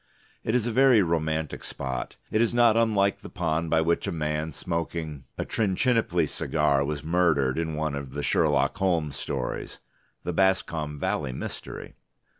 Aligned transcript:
It 0.43 0.55
is 0.55 0.65
a 0.65 0.71
very 0.71 1.03
romantic 1.03 1.63
spot, 1.63 2.15
it 2.31 2.41
is 2.41 2.55
not 2.55 2.75
unlike 2.75 3.19
the 3.21 3.29
pond 3.29 3.69
by 3.69 3.81
which 3.81 4.07
a 4.07 4.11
man 4.11 4.51
smoking 4.51 5.25
a 5.37 5.45
Trichinopoly 5.45 6.27
cigar 6.27 6.83
was 6.83 7.03
murdered 7.03 7.59
in 7.59 7.75
one 7.75 7.93
of 7.93 8.13
the 8.13 8.23
Sherlock 8.23 8.79
Holmes 8.79 9.15
stories. 9.15 9.77
(The 10.23 10.33
Boscombe 10.33 10.97
Valley 10.97 11.33
Mystery!) 11.33 11.93